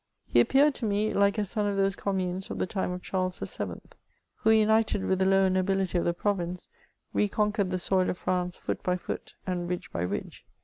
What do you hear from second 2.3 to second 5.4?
of the time of Charles VII., who, united with the